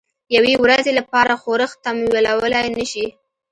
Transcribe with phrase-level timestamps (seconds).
[0.35, 3.05] یوې ورځې لپاره ښورښ تمویلولای نه شي.